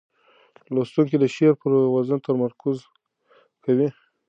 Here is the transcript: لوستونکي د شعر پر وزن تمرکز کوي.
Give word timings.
لوستونکي 0.73 1.15
د 1.19 1.25
شعر 1.35 1.53
پر 1.61 1.71
وزن 1.95 2.19
تمرکز 2.27 2.77
کوي. 3.63 3.87